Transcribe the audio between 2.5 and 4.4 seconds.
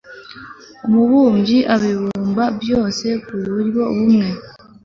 byose ku buryo bumwe